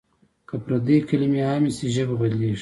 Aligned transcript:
که 0.47 0.55
پردۍ 0.65 0.97
کلمې 1.09 1.41
عامې 1.49 1.71
شي 1.77 1.87
ژبه 1.95 2.15
بدلېږي. 2.21 2.59